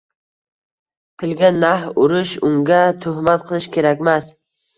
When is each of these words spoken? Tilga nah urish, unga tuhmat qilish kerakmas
Tilga 1.23 1.51
nah 1.57 1.83
urish, 2.05 2.33
unga 2.49 2.81
tuhmat 3.05 3.47
qilish 3.53 3.71
kerakmas 3.79 4.35